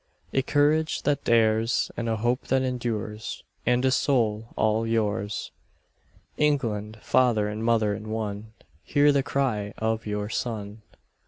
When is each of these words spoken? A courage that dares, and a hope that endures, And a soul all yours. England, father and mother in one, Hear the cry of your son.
A 0.33 0.41
courage 0.41 1.03
that 1.03 1.23
dares, 1.25 1.91
and 1.95 2.09
a 2.09 2.15
hope 2.15 2.47
that 2.47 2.63
endures, 2.63 3.43
And 3.67 3.85
a 3.85 3.91
soul 3.91 4.47
all 4.55 4.87
yours. 4.87 5.51
England, 6.37 6.97
father 7.03 7.47
and 7.47 7.63
mother 7.63 7.93
in 7.93 8.09
one, 8.09 8.53
Hear 8.83 9.11
the 9.11 9.21
cry 9.21 9.75
of 9.77 10.07
your 10.07 10.27
son. 10.27 10.81